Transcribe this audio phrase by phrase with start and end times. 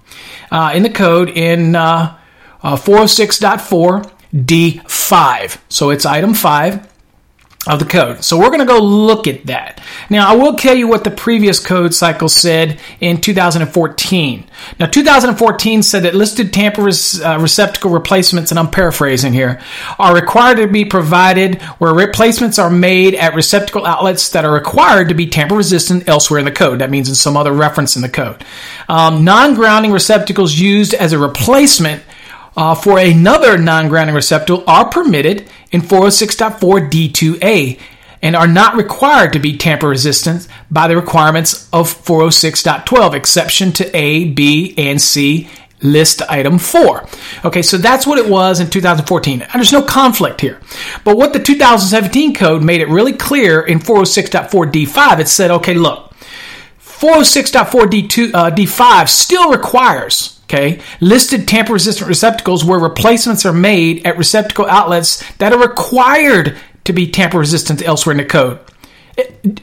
[0.52, 2.18] uh, in the code in uh,
[2.64, 5.58] uh, 406.4 D5.
[5.70, 6.97] So it's item 5
[7.68, 8.24] of the code.
[8.24, 9.82] So we're going to go look at that.
[10.10, 14.44] Now, I will tell you what the previous code cycle said in 2014.
[14.80, 19.62] Now, 2014 said that listed tamper uh, receptacle replacements, and I'm paraphrasing here,
[20.00, 25.10] are required to be provided where replacements are made at receptacle outlets that are required
[25.10, 26.80] to be tamper resistant elsewhere in the code.
[26.80, 28.44] That means in some other reference in the code.
[28.88, 32.04] Um, non grounding receptacles used as a replacement
[32.58, 37.80] uh, for another non-grounding receptacle are permitted in 406.4 D2A
[38.24, 43.96] and are not required to be tamper resistant by the requirements of 406.12, exception to
[43.96, 45.48] A, B, and C
[45.84, 47.08] list item 4.
[47.46, 49.44] Okay, so that's what it was in 2014.
[49.44, 50.60] And there's no conflict here.
[51.04, 55.76] But what the 2017 code made it really clear in 406.4 D5, it said, okay,
[55.76, 56.07] look,
[57.00, 64.08] 406.4 D2, uh, D5 still requires Okay, listed tamper resistant receptacles where replacements are made
[64.08, 68.58] at receptacle outlets that are required to be tamper resistant elsewhere in the code,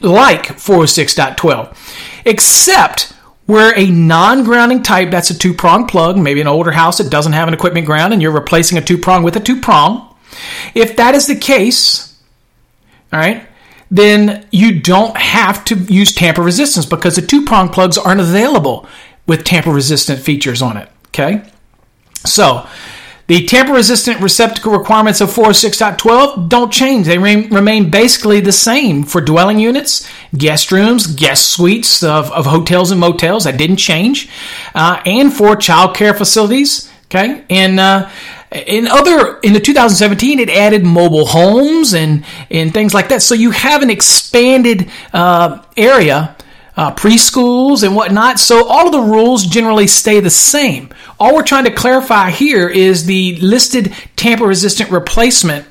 [0.01, 1.75] like 406.12,
[2.23, 3.13] except
[3.47, 7.09] where a non grounding type, that's a two prong plug, maybe an older house that
[7.09, 10.15] doesn't have an equipment ground and you're replacing a two prong with a two prong.
[10.75, 12.15] If that is the case,
[13.11, 13.47] all right,
[13.91, 18.87] then you don't have to use tamper resistance because the two prong plugs aren't available
[19.27, 20.89] with tamper resistant features on it.
[21.07, 21.43] Okay?
[22.25, 22.67] So,
[23.27, 27.07] the tamper resistant receptacle requirements of 406.12 don't change.
[27.07, 30.07] They remain basically the same for dwelling units,
[30.37, 33.45] guest rooms, guest suites of, of hotels and motels.
[33.45, 34.29] That didn't change.
[34.75, 36.91] Uh, and for child care facilities.
[37.05, 37.43] Okay?
[37.49, 38.09] And, uh,
[38.55, 43.35] in other in the 2017 it added mobile homes and and things like that so
[43.35, 46.35] you have an expanded uh, area
[46.77, 48.39] uh, preschools and whatnot.
[48.39, 50.89] So all of the rules generally stay the same.
[51.19, 55.65] All we're trying to clarify here is the listed tamper resistant replacement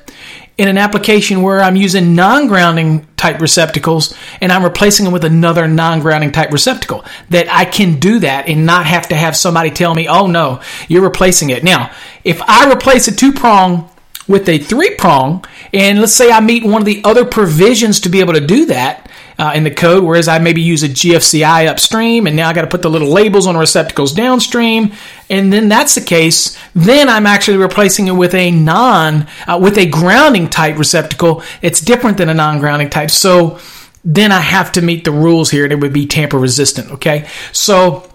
[0.57, 5.25] in an application where I'm using non grounding type receptacles and I'm replacing them with
[5.25, 7.03] another non grounding type receptacle.
[7.29, 10.61] That I can do that and not have to have somebody tell me, oh no,
[10.87, 11.63] you're replacing it.
[11.63, 11.91] Now,
[12.23, 13.89] if I replace a two prong
[14.27, 18.09] with a three prong, and let's say I meet one of the other provisions to
[18.09, 21.67] be able to do that, uh, in the code, whereas I maybe use a GFCI
[21.67, 24.93] upstream and now I got to put the little labels on receptacles downstream.
[25.29, 26.57] And then that's the case.
[26.73, 31.43] Then I'm actually replacing it with a non, uh, with a grounding type receptacle.
[31.61, 33.11] It's different than a non grounding type.
[33.11, 33.59] So
[34.03, 36.91] then I have to meet the rules here and it would be tamper resistant.
[36.91, 37.27] Okay.
[37.51, 38.09] So,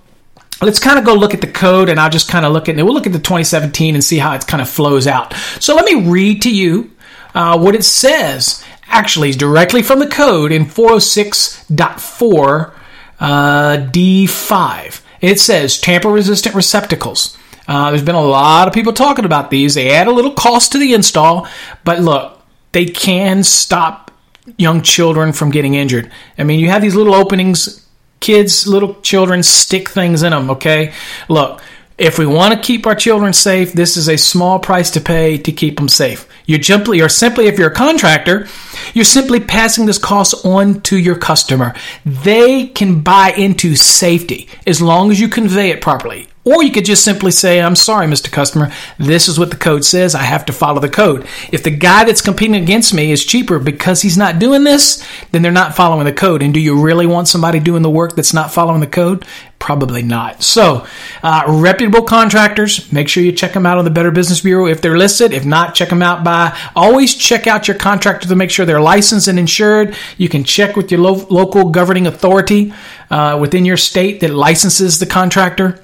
[0.63, 2.79] let's kind of go look at the code and I'll just kind of look at
[2.79, 2.83] it.
[2.83, 5.35] We'll look at the 2017 and see how it kind of flows out.
[5.59, 6.91] So let me read to you
[7.35, 12.75] uh, what it says actually directly from the code in 406.4
[13.21, 15.01] uh, D5.
[15.21, 17.37] It says tamper resistant receptacles.
[17.69, 19.75] Uh, there's been a lot of people talking about these.
[19.75, 21.47] They add a little cost to the install,
[21.85, 22.41] but look,
[22.73, 24.11] they can stop
[24.57, 26.11] young children from getting injured.
[26.37, 27.87] I mean, you have these little openings,
[28.19, 30.93] kids, little children stick things in them, okay?
[31.29, 31.61] Look,
[31.99, 35.37] If we want to keep our children safe, this is a small price to pay
[35.37, 36.27] to keep them safe.
[36.51, 38.49] You're simply, or simply, if you're a contractor,
[38.93, 41.75] you're simply passing this cost on to your customer.
[42.05, 46.27] They can buy into safety as long as you convey it properly.
[46.43, 48.33] Or you could just simply say, I'm sorry, Mr.
[48.33, 50.15] Customer, this is what the code says.
[50.15, 51.27] I have to follow the code.
[51.53, 55.43] If the guy that's competing against me is cheaper because he's not doing this, then
[55.43, 56.43] they're not following the code.
[56.43, 59.27] And do you really want somebody doing the work that's not following the code?
[59.59, 60.43] Probably not.
[60.43, 60.87] So,
[61.23, 64.81] uh, reputable contractors, make sure you check them out on the Better Business Bureau if
[64.81, 65.35] they're listed.
[65.35, 68.81] If not, check them out by always check out your contractor to make sure they're
[68.81, 69.95] licensed and insured.
[70.17, 72.73] You can check with your lo- local governing authority
[73.11, 75.79] uh, within your state that licenses the contractor.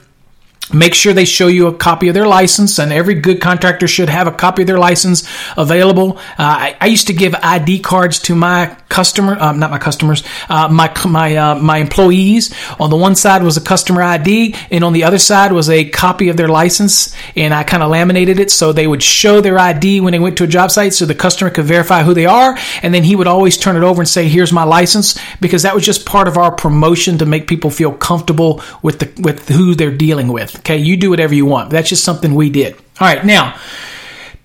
[0.72, 4.08] Make sure they show you a copy of their license, and every good contractor should
[4.08, 6.18] have a copy of their license available.
[6.18, 10.22] Uh, I, I, used to give ID cards to my customer, uh, not my customers,
[10.48, 12.54] uh, my my uh, my employees.
[12.78, 15.88] On the one side was a customer ID, and on the other side was a
[15.88, 17.14] copy of their license.
[17.34, 20.38] And I kind of laminated it so they would show their ID when they went
[20.38, 22.56] to a job site, so the customer could verify who they are.
[22.82, 25.74] And then he would always turn it over and say, "Here's my license," because that
[25.74, 29.74] was just part of our promotion to make people feel comfortable with the with who
[29.74, 30.56] they're dealing with.
[30.58, 31.70] Okay, you do whatever you want.
[31.70, 32.74] That's just something we did.
[33.00, 33.56] All right, now.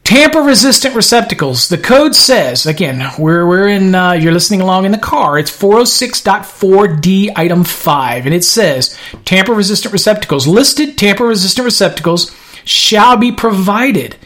[0.04, 1.70] Tamper resistant receptacles.
[1.70, 5.38] The code says, again, we're, we're in, uh, you're listening along in the car.
[5.38, 8.26] It's 406.4D item 5.
[8.26, 10.48] And it says, tamper resistant receptacles.
[10.48, 14.18] Listed tamper resistant receptacles shall be provided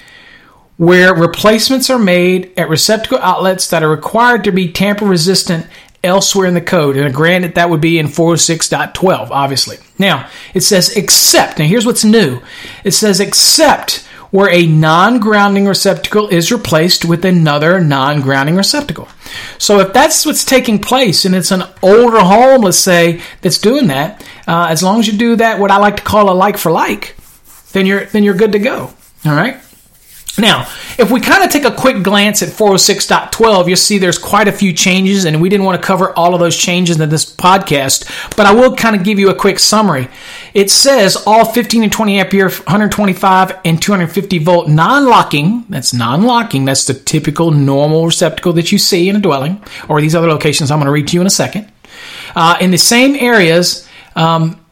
[0.77, 5.67] where replacements are made at receptacle outlets that are required to be tamper resistant
[6.03, 6.97] elsewhere in the code.
[6.97, 9.77] And granted, that would be in 406.12, obviously.
[9.97, 11.59] Now, it says except.
[11.59, 12.41] Now, here's what's new
[12.83, 19.07] it says except where a non grounding receptacle is replaced with another non grounding receptacle.
[19.57, 23.87] So, if that's what's taking place and it's an older home, let's say, that's doing
[23.87, 26.57] that, uh, as long as you do that, what I like to call a like
[26.57, 27.15] for like,
[27.71, 28.93] then you're, then you're good to go.
[29.25, 29.57] All right?
[30.37, 30.67] Now,
[30.97, 34.51] if we kind of take a quick glance at 406.12, you'll see there's quite a
[34.51, 38.35] few changes, and we didn't want to cover all of those changes in this podcast,
[38.35, 40.09] but I will kind of give you a quick summary.
[40.53, 46.23] It says all 15 and 20 ampere, 125 and 250 volt non locking, that's non
[46.23, 50.27] locking, that's the typical normal receptacle that you see in a dwelling, or these other
[50.27, 51.71] locations I'm going to read to you in a second.
[52.35, 53.87] Uh, in the same areas,
[54.17, 54.64] um,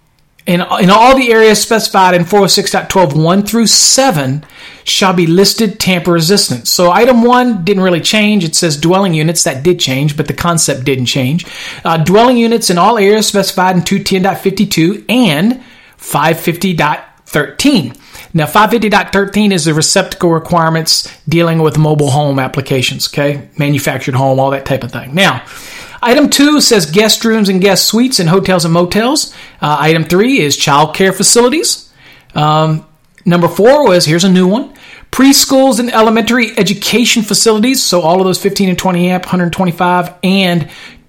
[0.46, 4.46] in, in all the areas specified in 406.12, 1 through 7,
[4.84, 6.68] shall be listed tamper resistant.
[6.68, 8.44] So item 1 didn't really change.
[8.44, 9.46] It says dwelling units.
[9.46, 11.46] That did change, but the concept didn't change.
[11.86, 15.64] Uh, dwelling units in all areas specified in 210.52 and
[15.98, 17.98] 550.13.
[18.36, 23.48] Now, 550.13 is the receptacle requirements dealing with mobile home applications, okay?
[23.58, 25.14] Manufactured home, all that type of thing.
[25.14, 25.46] Now,
[26.04, 29.34] Item two says guest rooms and guest suites in hotels and motels.
[29.62, 31.92] Uh, item three is child care facilities.
[32.36, 32.86] Um,
[33.26, 34.74] number four was here's a new one
[35.14, 37.84] preschools and elementary education facilities.
[37.84, 40.62] So all of those 15 and 20 amp, 125 and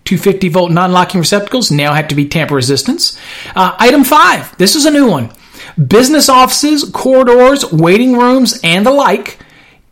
[0.05, 3.19] 250 volt non locking receptacles now have to be tamper resistance.
[3.57, 5.33] Uh, item five, this is a new one.
[5.89, 9.39] Business offices, corridors, waiting rooms, and the like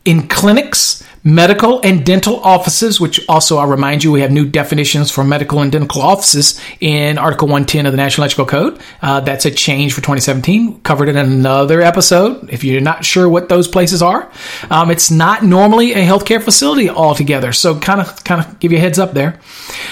[0.05, 5.11] in clinics, medical and dental offices, which also I'll remind you, we have new definitions
[5.11, 8.81] for medical and dental offices in Article 110 of the National Electrical Code.
[9.01, 10.81] Uh, that's a change for 2017.
[10.81, 12.51] Covered in another episode.
[12.51, 14.31] If you're not sure what those places are,
[14.71, 17.53] um, it's not normally a healthcare facility altogether.
[17.53, 19.41] So kind of kind of give you a heads up there.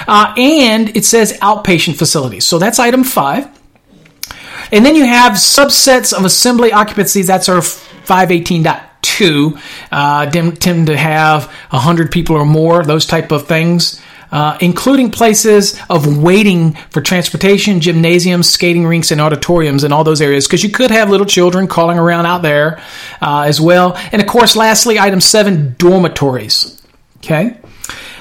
[0.09, 2.45] Uh, and it says outpatient facilities.
[2.47, 3.49] So that's item five.
[4.73, 7.27] And then you have subsets of assembly occupancies.
[7.27, 8.90] That's our 518
[9.21, 9.59] two
[9.93, 14.01] uh, tend to have 100 people or more, those type of things.
[14.33, 20.21] Uh, including places of waiting for transportation, gymnasiums, skating rinks, and auditoriums, and all those
[20.21, 22.81] areas, because you could have little children calling around out there
[23.21, 23.97] uh, as well.
[24.13, 26.81] And of course, lastly, item seven dormitories.
[27.17, 27.59] Okay.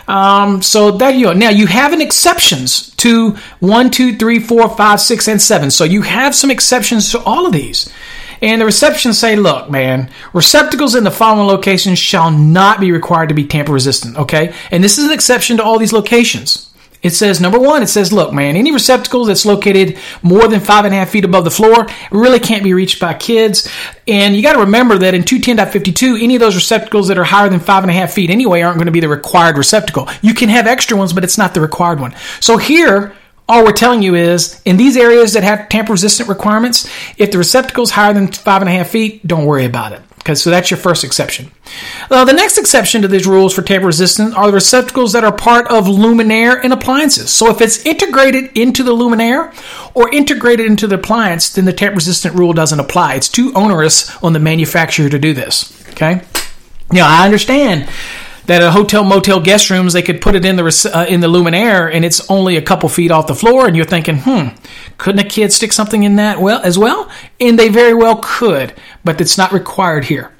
[0.07, 1.33] Um, so there you go.
[1.33, 5.69] Now you have an exceptions to one, two, three, four, five, six, and seven.
[5.69, 7.93] So you have some exceptions to all of these.
[8.41, 13.29] And the reception say, look, man, receptacles in the following locations shall not be required
[13.29, 14.53] to be tamper resistant, okay?
[14.71, 16.69] And this is an exception to all these locations.
[17.01, 20.83] It says, number one, it says, look, man, any receptacle that's located more than five
[20.83, 23.69] and a half feet above the floor really can't be reached by kids.
[24.05, 27.47] And you got to remember that in 210.52, any of those receptacles that are higher
[27.47, 30.09] than five and a half feet anyway aren't going to be the required receptacle.
[30.21, 32.13] You can have extra ones, but it's not the required one.
[32.41, 33.15] So here,
[33.49, 37.37] all we're telling you is in these areas that have tamper resistant requirements, if the
[37.39, 40.01] receptacle is higher than five and a half feet, don't worry about it.
[40.19, 41.49] Okay, so that's your first exception.
[42.11, 45.31] Now, the next exception to these rules for tamper resistant are the receptacles that are
[45.31, 47.31] part of luminaire and appliances.
[47.31, 49.53] So if it's integrated into the luminaire
[49.95, 53.15] or integrated into the appliance, then the tamper resistant rule doesn't apply.
[53.15, 55.73] It's too onerous on the manufacturer to do this.
[55.91, 56.21] Okay?
[56.91, 57.89] Now, I understand
[58.49, 61.27] that a hotel motel guest rooms they could put it in the uh, in the
[61.27, 64.47] luminaire and it's only a couple feet off the floor and you're thinking hmm
[64.97, 67.11] couldn't a kid stick something in that well as well?
[67.39, 70.31] And they very well could but it's not required here.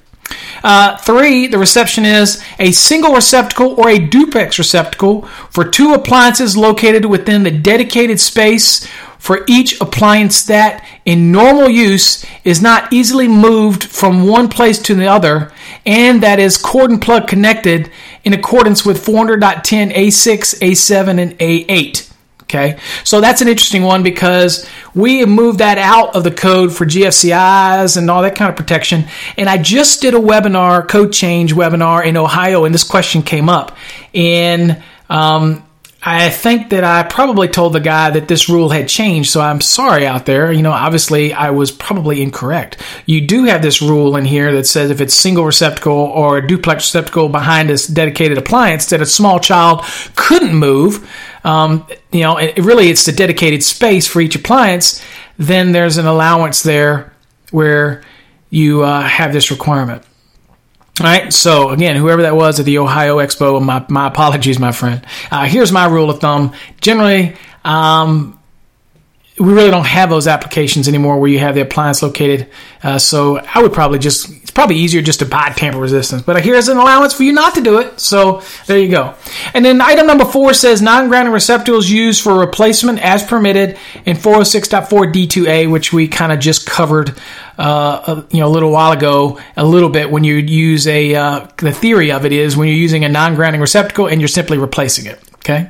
[0.64, 6.58] Uh, three, the reception is a single receptacle or a duplex receptacle for two appliances
[6.58, 8.88] located within the dedicated space
[9.20, 14.96] for each appliance that, in normal use, is not easily moved from one place to
[14.96, 15.52] the other
[15.86, 17.92] and that is cord and plug connected
[18.24, 22.14] in accordance with 400.10 A6, A7, and A8.
[22.44, 26.76] Okay, so that's an interesting one because we have moved that out of the code
[26.76, 29.06] for GFCIs and all that kind of protection.
[29.38, 33.50] And I just did a webinar, code change webinar in Ohio, and this question came
[33.50, 33.78] up.
[34.16, 35.64] And um,
[36.02, 39.60] I think that I probably told the guy that this rule had changed, so I'm
[39.60, 40.50] sorry out there.
[40.50, 42.82] You know, obviously I was probably incorrect.
[43.06, 46.48] You do have this rule in here that says if it's single receptacle or a
[46.48, 49.84] duplex receptacle behind a dedicated appliance that a small child
[50.16, 51.10] couldn't move,
[51.44, 55.04] um, you know, it, really it's the dedicated space for each appliance,
[55.38, 57.12] then there's an allowance there
[57.52, 58.04] where
[58.50, 60.04] you uh, have this requirement.
[61.00, 61.32] All right.
[61.32, 65.06] So again, whoever that was at the Ohio Expo, my, my apologies, my friend.
[65.32, 66.54] Uh, here's my rule of thumb.
[66.82, 68.40] Generally, um,
[69.40, 72.50] we really don't have those applications anymore where you have the appliance located.
[72.84, 74.30] Uh, so I would probably just,
[74.60, 76.22] probably easier just to buy tamper resistance.
[76.22, 77.98] But here's an allowance for you not to do it.
[77.98, 79.16] So there you go.
[79.54, 84.18] And then item number four says non grounding receptacles used for replacement as permitted in
[84.18, 87.18] 406.4 D2A, which we kind of just covered.
[87.58, 91.16] Uh, a, you know, a little while ago, a little bit when you use a,
[91.16, 94.58] uh, the theory of it is when you're using a non-grounding receptacle and you're simply
[94.58, 95.22] replacing it.
[95.36, 95.70] Okay.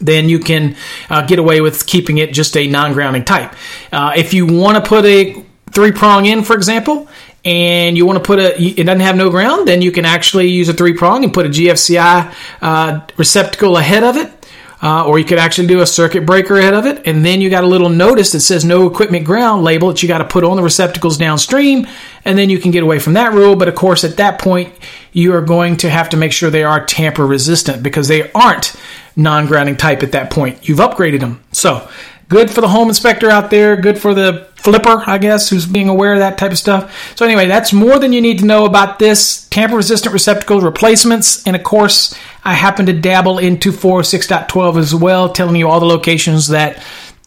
[0.00, 0.76] then you can
[1.10, 3.52] uh, get away with keeping it just a non-grounding type.
[3.92, 5.44] Uh, if you want to put a
[5.78, 7.06] three prong in, for example,
[7.44, 10.48] and you want to put a it doesn't have no ground, then you can actually
[10.48, 14.32] use a three prong and put a GFCI uh, receptacle ahead of it.
[14.80, 17.50] Uh, or you could actually do a circuit breaker ahead of it, and then you
[17.50, 20.44] got a little notice that says no equipment ground label that you got to put
[20.44, 21.84] on the receptacles downstream,
[22.24, 23.56] and then you can get away from that rule.
[23.56, 24.72] But of course, at that point,
[25.12, 28.76] you are going to have to make sure they are tamper resistant because they aren't
[29.16, 30.68] non grounding type at that point.
[30.68, 31.42] You've upgraded them.
[31.50, 31.88] So,
[32.28, 35.88] good for the home inspector out there, good for the flipper, I guess, who's being
[35.88, 37.16] aware of that type of stuff.
[37.16, 41.46] So, anyway, that's more than you need to know about this tamper resistant receptacle replacements.
[41.46, 45.86] And of course, I happen to dabble into 406.12 as well, telling you all the
[45.86, 46.82] locations that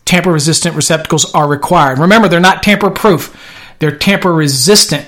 [0.05, 1.99] tamper resistant receptacles are required.
[1.99, 3.35] Remember, they're not tamper proof,
[3.79, 5.07] they're tamper resistant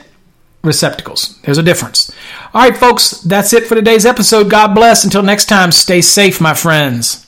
[0.64, 1.40] receptacles.
[1.42, 2.12] There's a difference.
[2.54, 4.50] All right, folks, that's it for today's episode.
[4.50, 5.04] God bless.
[5.04, 7.23] Until next time, stay safe, my friends.